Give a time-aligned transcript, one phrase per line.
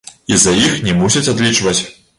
[0.35, 1.81] І за іх не мусяць адлічваць.